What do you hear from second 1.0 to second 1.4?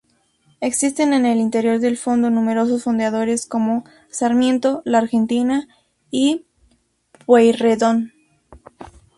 en el